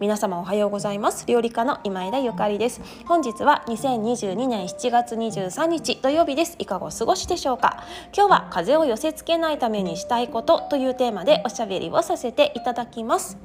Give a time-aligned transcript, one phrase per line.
[0.00, 1.24] 皆様おはようございます。
[1.28, 2.80] 料理家の今井田ゆかりです。
[3.06, 6.56] 本日は2022年7月23日土曜日です。
[6.58, 7.84] いかがお過ごしでしょうか？
[8.12, 13.38] 今日は風を寄せ付けないためにしたいことというテーマでおしゃべりをさせていただきます。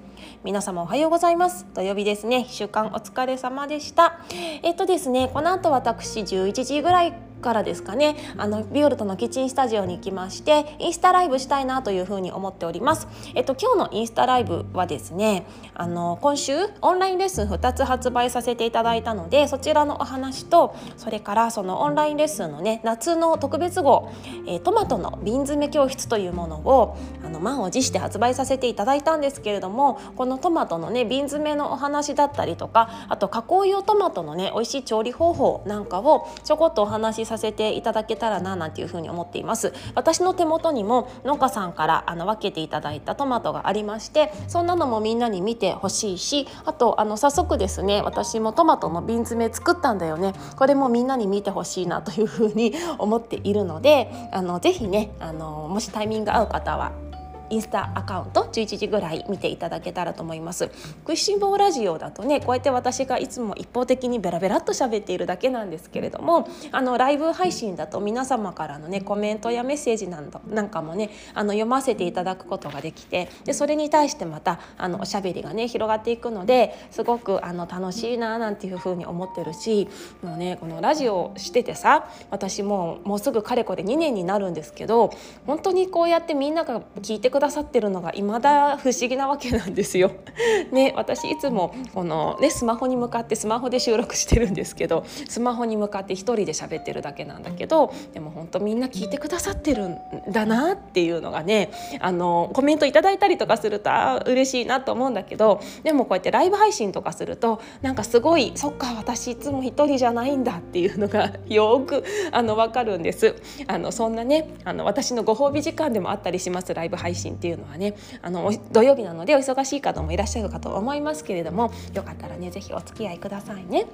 [0.43, 1.67] 皆様おはようございます。
[1.75, 2.47] 土曜日ですね。
[2.49, 4.19] 週間お疲れ様でした。
[4.63, 13.07] えっとですねこの後私11時ぐらいからですかねあのビオルトのキッチンスタジオに行きましてインスタライブしたいなというふうに思っております。
[13.35, 24.11] えっと今日のインスタライブはですねあの今週オンラインレッスン2つ発売させていただいたのでそちらのお話とそれからそのオンラインレッスンのね夏の特別号、
[24.47, 39.72] えー、トマトの瓶詰め教室というものをあの満を持して発売させていただいたんですけれどもこのトマトのね瓶詰めのお話だったりとかあと加工用トマトのね美味しい調理方法なんかをちょこっとお話しさせていただけたらななんていうふうに思っています。
[39.95, 50.33] 私の手元にも農家さんからあの分けていただいたトマトがありましてそんなのもみんなに見てほしいしあとあの早速ですね私もトマトの瓶詰め作ったんだよね。
[50.57, 57.08] これもみんなに見てほしいなというふうに思っているのであのぜひねあのもしタイミング合う方は
[57.50, 60.69] インスタアカウント11時ぐらい見ていただけたらと思います。
[61.02, 79.88] 食いしん坊ラジオだとねこうやって私がいつも一方的にベラベラっと喋っているだけなんですけれどもあのライブ配信だと皆様からのねコメントやメッセージなんなんかもねあの読ませていただくことができてでそれに対してまたあのおしゃべりがね広がっていくのですごくあの楽しいななんていうふうに思ってるし
[80.22, 85.11] もうねこのラジオしててさ私ももうすぐかれこれ2年になるんですけど
[85.45, 90.11] 本当にこうやってみんなが聞いてくくださってるのが未だ不思議なわけなんですよ。
[90.73, 99.97] ね、私いつもこの、ね、スマホに向かってスマホで収録してるんですけどスマホに向かって一人で喋ってるだけなんだけどでも本当みんな聞いてくださってるん
[100.29, 113.35] だなっていうのがねあのコメントいただいたりとかするとあ嬉しいなと思うんだけどでもこうやってライブ配信とかするとなんかすごいそっか私いつも一人じゃないんだっていうのが よくあの分かるんです。
[113.67, 123.88] あのそんなねあの私のご褒美時間でもあったりしますライブ配信信っていうのはねあの土曜日なのでお忙しい方もいらっしゃるかと思いますけれどもよかったらね是非お付き合いくださいね。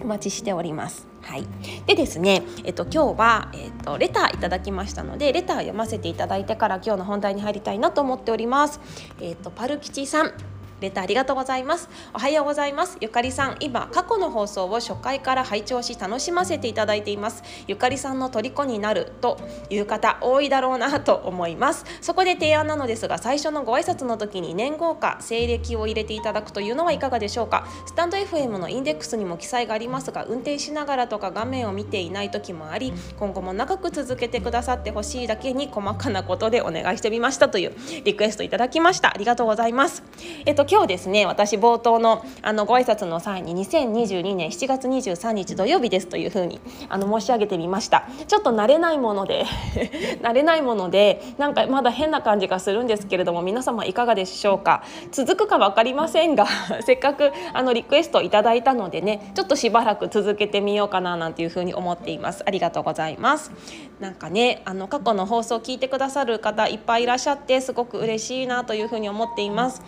[0.00, 1.06] お待ちしております。
[1.20, 1.46] はい。
[1.86, 8.80] でですね、えっと今日はえっとレターいただきましたので、レター読ませていただいてから今日の本題に入りたいなと思っております。
[9.20, 10.32] えっとパル吉さん。
[10.82, 11.88] レターありがとうございます。
[12.12, 12.98] おはようございます。
[13.00, 17.42] ゆかりさん今過去の放送を初回から拝聴し楽しませていただいています。
[17.66, 19.38] ゆかりさんの虜になると
[19.70, 21.84] いう方多いだろうなと思います。
[22.00, 27.66] そこで提案なのですが最初のご挨拶の時に年号か西暦を入れていただくというのはいかがでしょうか。
[27.86, 37.72] スタンド FM のインデックスにも記載がありますが運転しながらとか画面を見ていない時もあり今後も長く続けてくださってほしいだけに細かなことでお願いしてみましたという
[38.04, 39.10] リクエストいただきました。
[39.10, 40.02] ありがとうございます。
[40.46, 48.08] えっと今日ですね私冒頭のあのご挨拶の際に2022年7月23日土曜日ですというふうにあの申し上げてみました。
[48.26, 49.44] ちょっと慣れないもので
[50.24, 54.82] 慣れないものでなんかまだ変な感じがするんですけれども皆様いかがでしょうか？
[55.10, 56.46] 続くか分かりませんが
[56.80, 62.44] せっかくあのリクエストいただいたのでねちょっとしばらく続けてみようかななんていうふうに思っています。
[62.46, 63.52] ありがとうございます。
[64.00, 69.82] なんかねあの過去の放送を聞いてくださる方いっぱいいらっしゃってすごく嬉しいなというふうに思っています。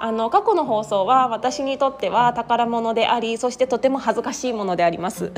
[0.00, 5.32] あの過去の放送は私にとっては宝物でありそしてとても恥ずかしいものであります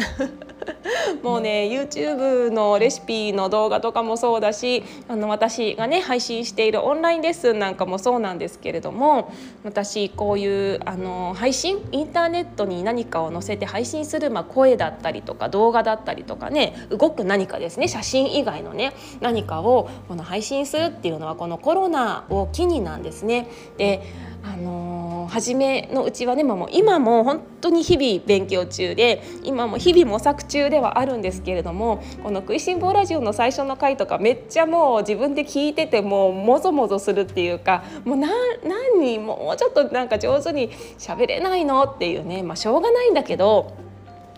[1.22, 9.32] もうね YouTube のレシピの動画とかもそうだしあの私がね配信しているオンラインレッスンなんかもそうなんですけれども
[9.64, 23.48] 私こういうあの配信インターネットに何かを載せて配信する、まあ、声だったりとか動画だったりとかね動く何かですね写真以外のね何かをこの配信するっていうのはこのコロナを機になんですね。
[23.78, 24.02] で
[24.42, 38.30] あのー、初めのうちはね、もう今も本当に日々勉強中で今も日々模索中ではあるんですけれどもこの「食いしん坊ラジオ」の最初の回とかめっちゃもう自分で聞いててもうもぞもぞするっていうかもう何
[39.00, 43.79] にもうちょっとなんか上手に喋れないのっていうね、まあ、しょうがないんだけど。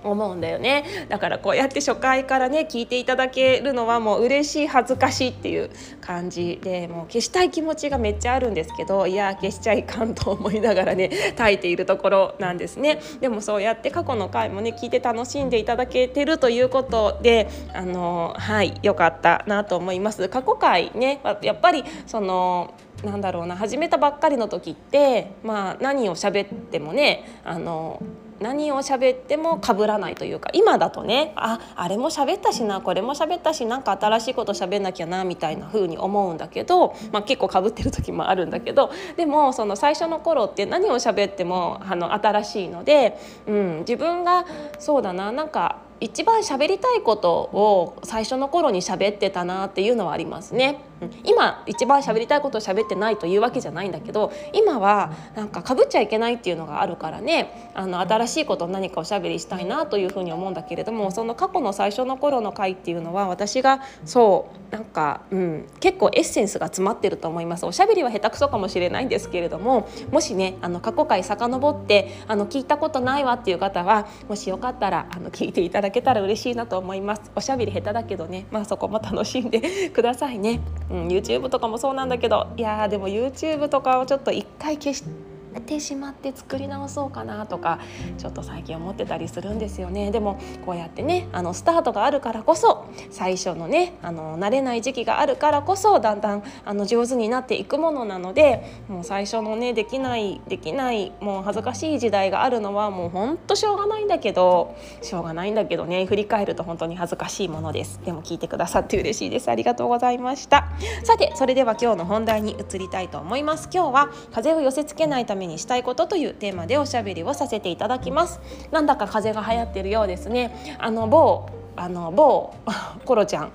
[0.04, 0.84] 思うんだよね。
[1.08, 5.70] だからこうやって初回からね聞いていただけるのはもう嬉しい恥ずかしいっていう
[6.00, 13.00] 感じでもう消したい気持ちがめっちゃあるんですけどいや消しちゃいかんと思いながらね 耐えているところなんですね。
[13.20, 20.28] でもそうやって過去の回もね聞いて楽しんでいただけてるということであのはい良かったなと思います。
[20.28, 28.00] 過去回ねやっぱりそのなんだろうな始めたばっかりの時ってまあ何を喋ってもねあの
[28.42, 44.44] 何を喋っても被らないというか今だとねああれも喋ったしなこれも喋ったしなんか新しいこと喋んなきゃなみたいな風に思うんだけど、まあ、結構被ってる時もあるんだけどでもその最初の頃って何を喋ってもあの新しいので、うん、自分が
[44.78, 50.80] そうだななんか一番喋りたいことを最初の頃に喋ってたなっていうのはありますね。
[51.24, 57.70] 今一番喋りたいことを喋ってないというわけじゃないんだけど今はなんかかぶっちゃいけないっていうのがあるからね。
[57.74, 67.66] あの新しいこと何かおしゃべりしたいなというふうに思うんだけれどもその過去の最初の頃の回っていうのは私がそうなんか、うん、結構エッセンスが詰まってると思います。
[67.66, 77.30] おしゃべりは下手くそかもしれないんですけれどももしねあの過去回遡ってあの聞いたことないわっていう方はもしよかったらあの聞いていただけたら嬉しいなと思います。
[77.34, 80.60] おしゃべり下手だけどねまあそこも楽しんでくださいね。
[80.92, 87.78] うん、YouTube とかもそうなんだけどいやでも YouTube とかをちょっと一回消しててしまって作り直そうかなとか
[88.18, 90.10] ちょっと最近思ってたりするんですよね。
[90.10, 108.00] でもこうやってねあのスタートがあるからこそ最初のねあの慣れない時期があるからこそだんだんあの上手になっていくものなのでもう最初のねできないできないもう恥ずかしい時代があるのはもうほんとしょうがないんだけどしょうがないんだけどね振り返ると本当に恥ずかしいものです。
[108.04, 109.50] でも聞いてくださって嬉しいです。
[109.50, 110.68] ありがとうございました。
[111.04, 113.68] さてそれでは今日の本題に移りたいと思います。
[113.72, 118.40] 今日は風を寄せ付けないためにしたいことというテーマでおしゃべりをさせていただきます。
[118.70, 120.76] なんだか風が流行ってるようですね。
[120.78, 121.46] あの某
[121.76, 122.54] あの某
[123.04, 123.52] コロちゃん。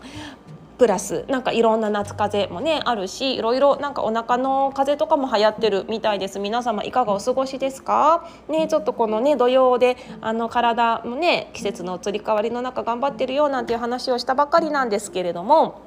[0.78, 6.38] プラスなんかいろんな夏風邪もねあるしいろいろなんかお腹の風邪とかも流行ってるみたいです。
[6.38, 8.28] 皆様いかがお過ごしですか？
[8.48, 15.87] ねちょっとこのね土曜であの体もね季節の移り変わりの中頑張ってるよなんていう話をしたばかりなんですけれども。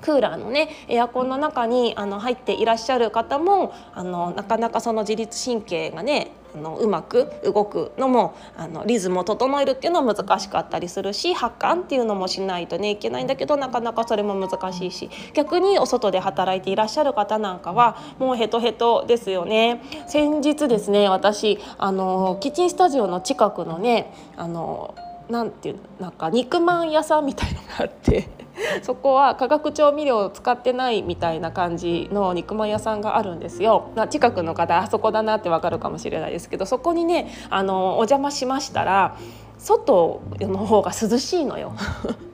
[0.00, 19.82] クーラーのねエアコンの中にあの入っていらっしゃる方もあのなかなかその自律神経がねあのうまく動くのもあのリズムを整えるっていうのは難しかったりするし発汗っていうのもしないとねいけないんだけどなかなかそれも難しいし逆にお外で働いていらっしゃる方なんかはもうヘトヘトですよね。
[20.06, 24.94] 先日ですね私あのキッチンスタジオの近くのねあの
[25.28, 28.28] なんていうなんか肉まん屋さんみたいのがあって
[28.82, 33.90] そこは化学調味料を使ってないみたいな感じの肉まん屋さんがあるんですよ。
[34.10, 39.16] 近くの方あそこだなってわかるかもしれないですけどそこにねあのお邪魔しましたら
[39.58, 41.72] 外の方が涼しいのよ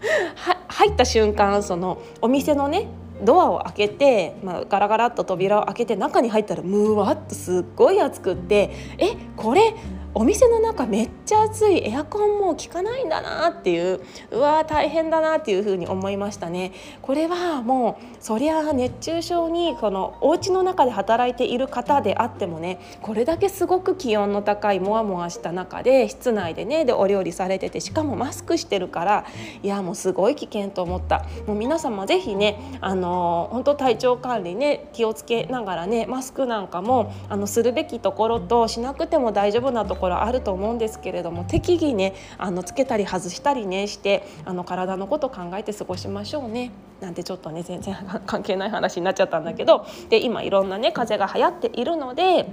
[0.68, 2.88] 入った瞬間そのお店のね
[3.22, 9.74] ドアを開けて、まあ、ガラガラっと扉を開けて中に入ったらむわっとすっごい暑くってえこれ
[10.16, 14.00] お店の中めっちゃ暑いエアコンも効かないんだなっていう
[14.30, 16.72] うわ大変だなっていうふうに思いましたね。
[17.02, 29.26] これはもうそりゃ熱中症にこのお家の中で働いている方であってもねこれだけすごく気温の高いもわもわした中で室内でねでお料理されててしかもマスクしてるから
[29.62, 47.96] いやもうすごい危険と思ったもう皆様ぜひねあの本当体調管理ね気をつけながらねマスクなんかもあのするべきところとしなくても大丈夫なところころあると思うんですけれども適宜ねあのつけたり外したりねしてあの体のこと考えて過ごしましょうねなんてちょっとね 全然
[48.26, 52.46] 関係ない話になっちゃったんだけどで今いろんなね風邪が流行っているので。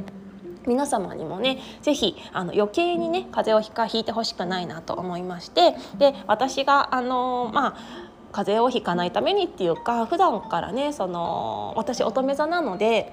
[0.68, 7.76] 皆様にもね是非あの余計にね風邪をひかひいてほしくないなと思いましてで私があのまあ
[8.32, 13.12] 風邪をひかないためにっていうか普段からねその私乙女座なので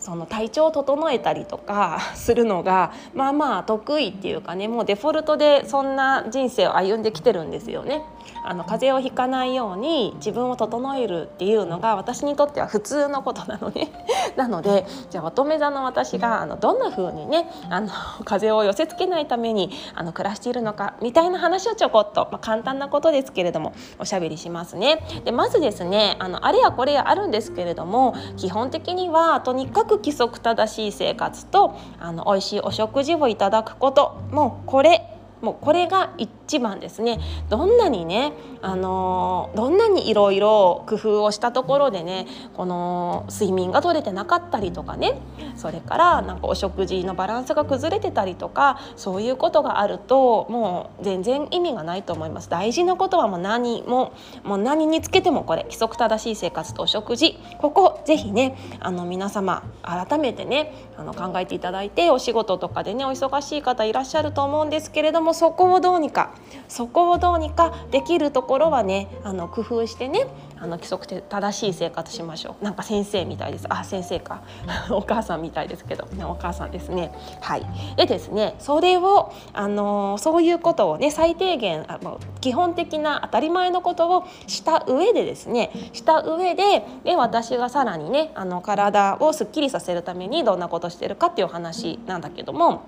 [0.00, 8.02] その体調を整えたりとか するのがまあまあ得意っていうかねもうデフォルトでそんな人生を歩んできてるんですよね。
[8.44, 13.90] あの風邪をひかないように自分を整えるっていうのが私にとっては普通のことなのね。
[14.36, 17.88] なのでじゃあ乙女座の私があのどんな風にねあの
[18.24, 25.04] 風邪を寄せつけないためにあの暮らしているのかみたいな話をちょこっと、まあ、簡単なことですけれどもおしゃべりしますね。
[25.24, 34.20] でまずですねあのあれやこれやあるんですけれども基本的にはとにかく規則正しい生活とあの美味しいお食事をいただくこと。
[34.30, 35.09] もうこれ
[35.40, 37.18] もうこれが一番ですね。
[37.48, 38.32] どんなにね
[38.62, 45.18] あのどんなにいろいろ工夫をしたところでねこの睡眠が取れてなかったりとかね。
[45.56, 52.48] それからなんかお食事のバランスが崩れてたりとかそういうことがあるともう全然意味がないと思います。
[52.48, 54.12] 大事なことはもう何も
[54.44, 57.38] もう何につけてもこれ規則正しい生活とお食事。
[57.58, 66.34] ここぜひねあの皆様改めてねあの考えていただいてお仕事とかでねお忙しい方いらっしゃると思うんですけれどももそこをどうにか
[66.68, 72.64] そこをどうにかできるところはねあの工夫してねあの規則正しい生活しましょう。
[72.64, 73.66] なんか先生みたいです。
[73.70, 74.42] あ先生か。
[74.90, 77.12] お母さんみたいですけど、ね、お母さんですね。
[77.40, 77.66] はい。
[77.96, 92.82] でですねそれをあのそういうことをね最低限あの基本的な当たり前のことをした上でですねした上でで私がさらにねあの体をすっきりさせるためにどんなことしてるかっていうお話なんだけども。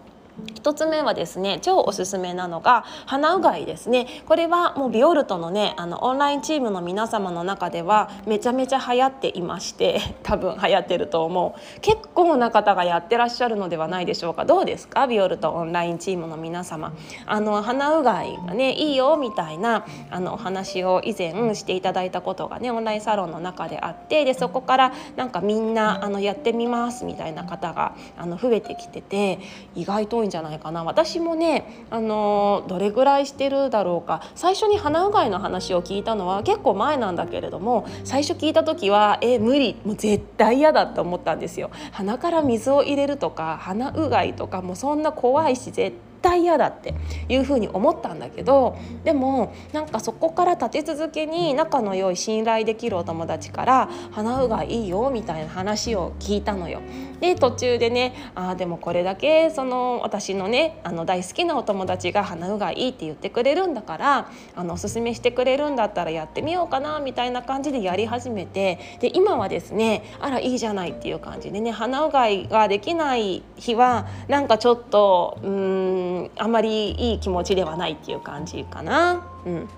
[0.54, 4.06] 1つ目はですね超おすすめなのが鼻うがいですね。
[4.26, 11.80] これはもうビオルトのねあのオンラインチームの皆様の中ではめちゃめちゃ流行っていまして 多分流行ってると思う。
[11.80, 14.44] 結構な方がやってらっしゃるのではないでしょうか。
[14.44, 15.06] どうですか？
[15.06, 16.92] ビオルトオンラインチームの皆様。
[17.26, 29.38] あの鼻うがいがねいいよみたいなあのお話を以前していただいたことがねオンラインサロンの中であってでそこからなんかみんなあのやってみますみたいな方があの増えてきてて
[29.74, 30.84] 意外と多いんじゃないかな。
[30.84, 34.22] 私もねあのどれぐらいしてるだろうか。
[34.34, 39.76] 最初に鼻うがいの話を聞いたのは結構前なんだけれども最初聞いた時はえ無理。
[39.84, 41.70] もう絶対嫌だって思ったんですよ。
[41.90, 46.94] 鼻から水を入れるとか鼻うがいとかもうそんな怖いし絶対対嫌だって
[47.28, 56.80] いうふうに思ったんだけどでもなんかそこから立て続けに仲の良い信頼できるお友達から「鼻うがいいよ」みたいな話を聞いたのよ。
[57.20, 79.26] で途中でねあでもこれだけその私のねあの大好きなお友達が鼻うがいいって言ってくれるんだからあのおすすめしてくれるんだったらやってみようかなみたいな感じでやり始めてで今はですねあらいいじゃないっていう感じでね鼻うがいができない日はなんかちょっとうんあまりいい気持ちではないっていう感じかな。
[79.46, 79.68] うん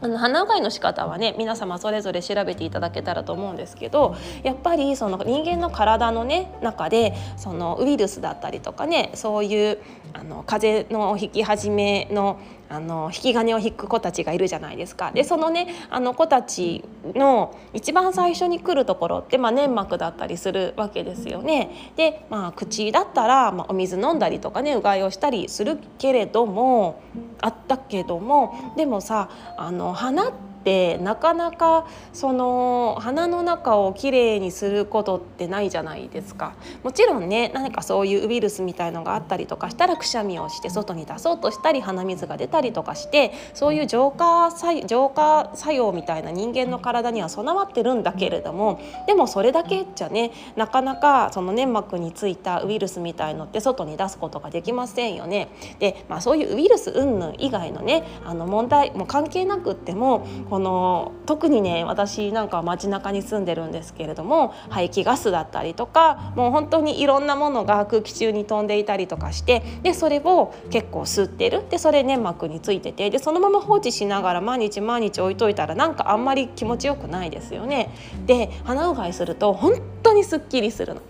[0.00, 9.78] あの鼻うがいの仕方はね皆様それぞれ調べていただけたらと思うんですけどやっぱりその人間の体のね中でそのウイルスだったりとかねそういう
[10.12, 12.38] あの風邪の引き始めの
[12.70, 15.10] あの引き金を引く子たちがいるじゃないですか。
[15.12, 16.84] でそのねあの子たち
[17.14, 21.92] の一番最初に来るところって、まあ、粘膜だったりするわけですよね。
[21.96, 27.00] で、まあ、口だったら、まあ、お水飲んだりとかねうがいをしたりするけれども
[27.40, 44.50] あったけどもでもさあの鼻ってってなかなかその鼻の中をきれいにすることってないじゃないですかもちろんね何かそういうウイルスみたいのがあったりとかしたらくしゃみをして外に出そうとしたり鼻水が出たりとかしてそういう浄化
[44.86, 55.48] 浄化作用みたいな人間の体には備わってるんだけれどもでもそれだけじゃねなかなかその粘膜についたウイルスみたいのって外に出すことができませんよね。
[55.78, 77.94] で、まあ、そういうウイルス云々以外のねあの問題も関係なくってもここの特にね私なんかは街中に住んでるんですけれども排気ガスだったりとかもう本当にいろんなものが空気中に飛んでいたりとかしてでそれを結構吸ってるでそれ粘膜についててでそのまま放置しながら毎日毎日置いといたらなんかあんまり気持ちよくないですよね。
[78.26, 81.02] で鼻うがいすると本当にすっきりするの。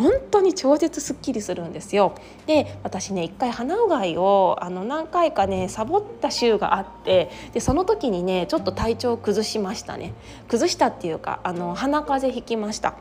[0.00, 2.14] 本当に超絶すっきりするんですよ。
[2.46, 10.14] で私ね一回鼻うがいをあの何回かねサボった週があってでその時にねちょっと体調を崩しましたね
[10.48, 12.94] 崩したっていうかあの鼻風邪ひきました。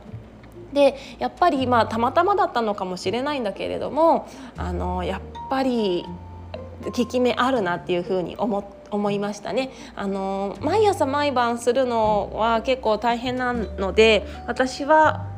[0.74, 4.28] でやっぱりまあたまたまだったのかもしれないんだけれども
[4.58, 6.06] あのやっぱり
[6.84, 15.29] 効き目あるなっていうふうに思思いましたねあの毎朝毎晩するのは結構大変なので私は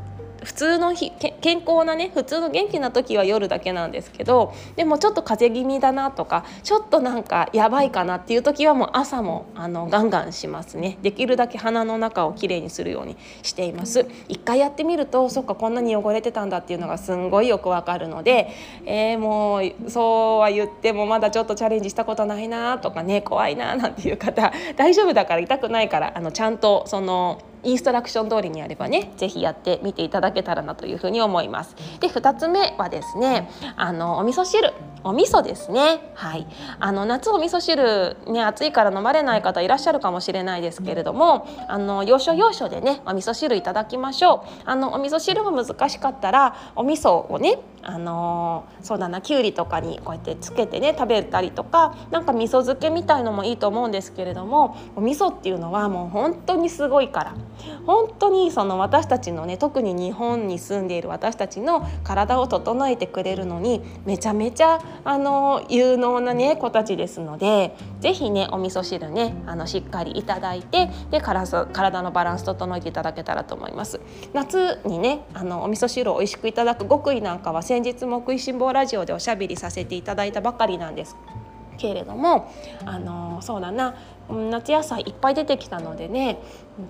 [0.44, 10.98] 普通の日健康なね普通の元気な時は夜だけなんですけどでもちょっと風邪気味だなとかちょっとなんかやばいかなっていう時はもう朝もあのガンガンしますね。
[11.02, 14.08] できるだけ鼻の中をきれいにするようにしています。
[14.28, 18.50] 一回やってみるとそっかこんなに汚れてたんだっていうのがすんごいよくわかるので、
[18.86, 31.76] えー、もうそうは言ってもまだちょっとチャレンジしたことないなとかね怖いななんていう方大丈夫だから痛くないからあのちゃんとそのインストラクション通りにやればね是非やってみていただけたらなというふうに思います。
[32.00, 34.74] で2つ目はですねあのお味噌汁。
[35.04, 36.12] お味噌ですね。
[36.14, 36.46] はい。
[36.80, 44.62] あの夏お味噌汁ね暑いから飲まれない方いらっしゃるかもしれないですけれどもあの要所要所でねお味噌汁いただきましょう。
[44.66, 57.36] あのお味噌汁も難しかったらお味噌をねあのー、そうだなきゅうりとかにこうやってつけてね食べたりとかなんか味噌漬けみたいのもいいと思うんですけれどもお味噌っていうのはもう本当にすごいから
[57.86, 74.00] 本当にその私たちのね特に日本に住んでいる私たちの体を整えてくれるのにめちゃめちゃあの有能なね子たちですので是非ねお味噌汁ねあのしっかりいただいてで体のバランス整えていただけたらと思います。
[74.34, 81.16] 夏にねあのお味噌汁を美味しくいただく極意なんかは先日も食いしん坊ラジオでおしゃべりさせていただいたばかりなんです
[81.78, 82.52] けれども
[82.84, 83.96] あのそうだな。
[84.30, 86.40] 夏野菜いっぱい出てきたのでね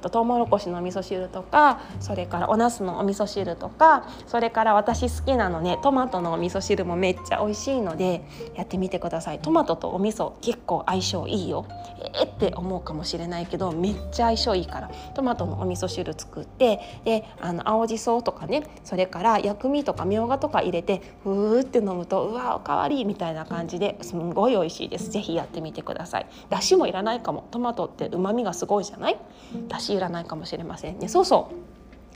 [0.01, 8.23] とうもろこしの味噌汁とかそれからお茄子のお味噌汁とかそれから私好きなのねトマトのお味噌汁もめっちゃ美味しいので
[8.55, 9.39] やってみてください。
[9.39, 11.65] トマトとお味噌結構相性いいよ。
[12.00, 25.09] えー、って思うかもしれないけどめっちゃ相性いいからトマトのお味噌汁作ってであの青じそとかねそれから薬味とかみょうがとか入れてふーって飲むとうわおかわりみたいな感じですんごい美味しいです。
[25.09, 26.27] ぜひやってみてください。
[26.50, 27.45] だしもいらないかかも。
[27.51, 29.17] トマトって旨味がすごいじゃない？
[29.69, 31.07] 出しいらないかもしれませんね。
[31.07, 31.55] そうそう。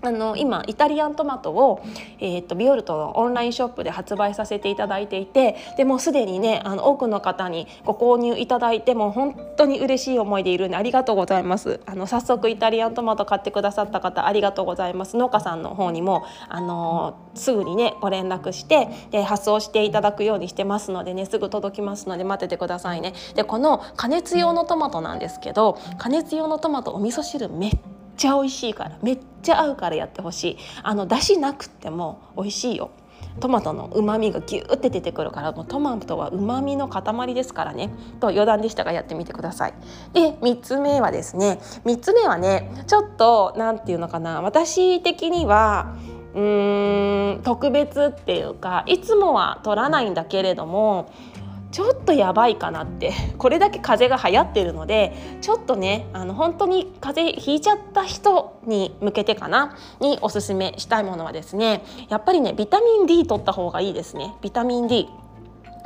[0.05, 1.81] あの今イタリアントマトを、
[2.19, 11.79] えーと、ビオルトのオンラインショップで発売させていただいていてでもすでにねあの多くの方にご購入いただいても本当に嬉しい思いでいるんでありがとうございます。
[11.85, 15.17] あの早速イタリアントマト買ってくださった方ありがとうございます。
[15.17, 23.13] 農家さんの方にもあのすぐにねご連絡してで発送していただくようにしてますのでねすぐ届きますので待っててくださいね。
[23.33, 27.71] でこの加熱用のトマトなんですけど加熱用のトマトお味噌汁めっ
[28.15, 30.57] ちゃ美味しいからめっちゃ合うからやってほしい。
[30.83, 32.91] あの出汁なくても美味しいよ。
[33.39, 37.89] トマトの旨味がギューって出てくるからもうトマトは旨味の塊ですからね。
[38.19, 39.73] と余談でしたがやってみてください。
[40.13, 45.95] で3つ目はですね3つ目はねちょっと何て言うのかな私的には
[46.33, 51.11] うーん特別っていうかいつもは取らないんだけれども
[51.75, 53.11] ちょっとやばいかなって。
[53.37, 64.35] これだけ風邪が流行ってるのでちょっとねあの本当に風邪ひいちゃった人に向けてかなにおすすめしたいものはですねやっぱりねビタミン D 取った方がいいですね。
[64.41, 65.09] ビタミン D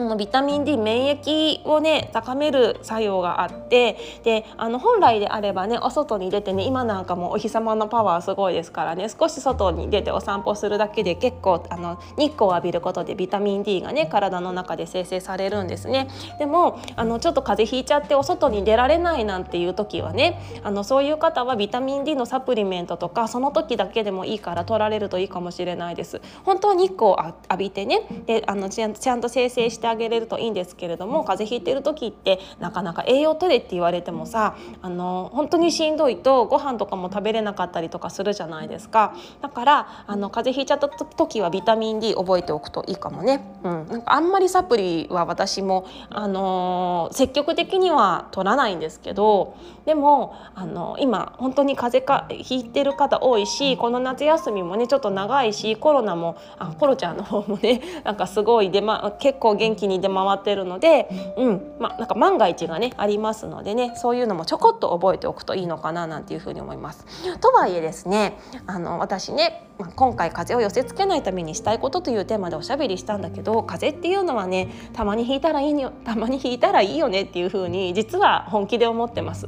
[0.04, 16.08] のビタミン D 免疫をね高める作用があってであの本来であればねお外に出てね今なんかもお日様のパワーすごいですからね少し外に出てお散歩するだけで結構あの日光を浴びることでビタミン D がね体の中で生成されるんですね。
[16.38, 26.22] でもあのちょっと風邪ひいちゃってお外に出られないなんていう時はねあのそういう方はビタミン D のサプリメントとかその時だけでもいいから取られるといいかもしれないです。
[26.46, 27.18] 本当は日光を
[27.50, 39.16] 浴びてねであのちゃんと生成してあげれるといいんですけれども風邪ひいてる時ってなかなか栄養取れって言われてもさあの本当にしんどいとご飯とかも食べれなかったりとかするじゃないですか。
[39.42, 67.06] だからあの風邪ひいちゃった時はビタミン D 覚えておくといいかもね、うん、なんかあんまりサプリは私も、あのー、積極的には取らないんですけどでも、あのー、今本当に風邪かひいてる方多いしこの夏休みもねちょっと長いしコロナもあコロちゃんの方もねなんかすごい出、ま、結構元気気に出回ってるので、うんまなんか万が一がねありますのでねそういうのもちょこっと覚えておくといいのかななんていうふうに思います。
[67.40, 68.38] とはいえですね
[68.68, 79.48] あの私ね今回風邪を寄せつけないためにしたいことというテーマでおしゃべりしたんだけど風邪っていうのはねたまに引いたらいいよたまに引いたらいいよねっていうふうに実は本気で思ってます。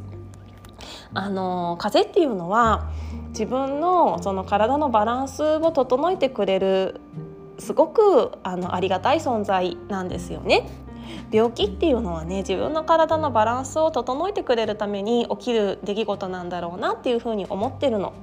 [1.14, 2.90] あの風邪っていうのは
[3.30, 7.02] 自分のその体のバランスを整えてくれる
[7.62, 10.68] すごくあのありがたい存在なんですよね。
[11.32, 18.14] 病気っていうのはね自分の体のバランスを整えてくれるために起きる出来事なんだろうなっていうふうに思ってるの。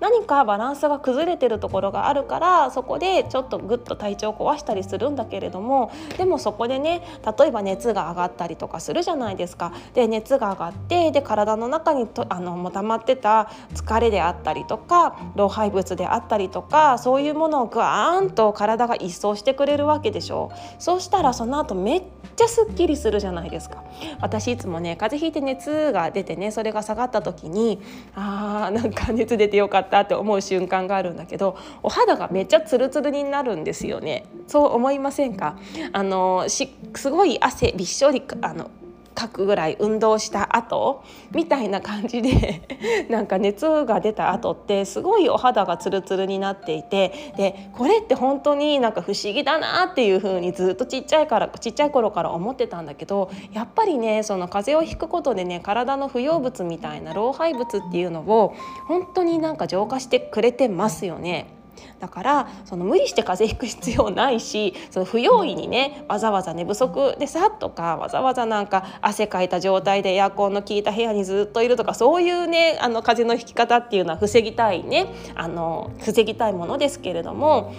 [0.00, 7.02] 何かバランスが崩れてるところがあるからそこでちょっとグッと体調を壊したりするんだけれどもでもそこでね
[7.38, 9.72] 例えば熱が上がったりとかするじゃないですか。
[9.94, 20.52] で熱が上がってで体の中にとあのもたまってた疲れであったりとか老廃物であったりとかそういうものをグワーンと体が一掃してくれるわけでしょ。
[20.78, 22.02] そうしたらその後めっ
[22.36, 23.82] ちゃすっきりするじゃないですか。
[24.20, 27.80] 私いつもね風邪ひいて熱が出てねそれが下がった時に
[28.14, 34.26] あーなんか熱出てよかったったって思う瞬間があるんだけどお肌がめっちゃツルツルになるんですよね。
[34.46, 35.56] そう思いませんか？
[35.92, 38.70] あのしすごい汗びっしょりあの
[39.18, 41.02] かくぐらい運動した後
[41.32, 42.62] みたいな感じで
[43.10, 58.54] なんか熱が出た後ってすごいお肌がツルツルになっていてでこれって本当になんか不思議だなっていう風にずっとちっちゃいからちっちゃい頃から思ってたんだけどやっぱりねその風邪をひくことでね体の不要物みたいな老廃物っていうのを
[58.86, 61.57] 本当になんか浄化してくれてますよね。
[62.00, 77.74] だからその無理して風邪ひく必要ないしその不用意にねわざわざ寝不足でさとかわざわざなんか汗かいた状態でエアコンの効いた部屋にずっといるとかそういうねあの風邪のひき方っていうのは防ぎたいねあの防ぎたいものですけれども。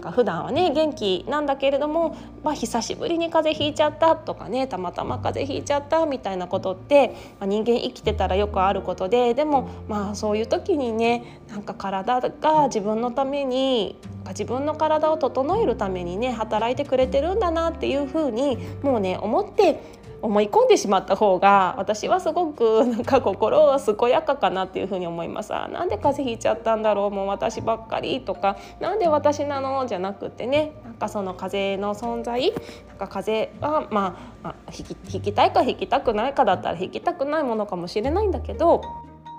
[0.00, 7.08] か普段はね元気なんだけれども、まあ、久しぶりに風邪ひいちゃったとかねたまたま風邪ひいちゃったみたいなことって、
[7.38, 13.96] まあ、人間生きてたらよくあることででもまあそういう時にねなんか体が自分のために
[14.28, 25.54] 自分の体を整えるためにね働いてくれてるんだなっていうふうにもうね思って思い込んでしまった方が私はすごくなんか心は健やかかなっていうふうに思います。
[25.54, 32.52] あなんで風邪ひいちゃったんだろうもう私ばっかりとかなんで私なのじゃなくてねなんかその風邪の存在
[32.88, 38.82] なんか風邪はまあ、まあ、引き引きたいか引きたくないかだったら引きたくないものかもしれないんだけど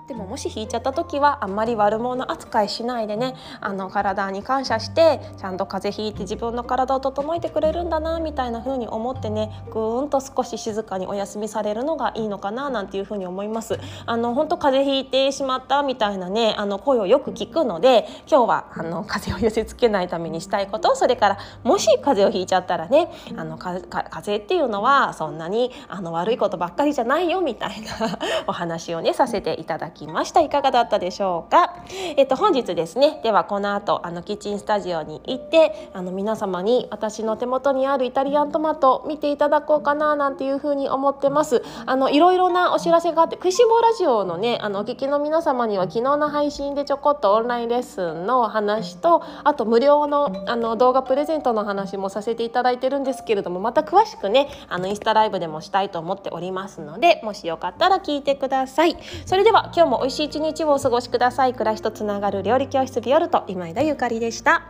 [0.08, 13.78] でももし引いちゃった時はあんまり悪者扱いしないでねあの体に感謝してちゃんと風邪ひいて自分の体を整えてくれるんだなみたいな風に思ってねぐーんと少し静かにお休みされるのがいいのかななんていう風に思います。
[14.06, 30.40] あの本当風邪ひいてしまったみたいなねあの声をよく聞くので今日はあの風邪を寄せつけないためにしたいことそれからもし風邪をひいちゃったらねあのかか風邪っていうのはそんなにあの悪いことばっかりじゃないよみたいな お話をねさせていただきました。
[30.40, 31.84] いかがだったでしょうか？
[32.16, 33.20] えっと本日ですね。
[33.22, 41.62] ではこの後あのキッチンスタジオに行ってあの皆様に私の手元にあるイタリアントマト見ていただこうかななんていうふうに思ってます。
[41.86, 58.96] あのいろいろなお知らせがあって食いしん坊ラジオのねあのお聞きの皆様には昨日の配信でちょこっとオンラインレッスンの話とあと無料のあの動画プレゼントの話もさせていただいてるんですけれどもまた詳しくねあのインスタライブでもしたいと思っておりますのでもしよかったら聞いてください。
[59.26, 61.54] それでは今日も美味しい一日をお過ごしください。
[61.54, 64.62] 暮らしとつながる料理教室ビオルト今井田ゆかりでした。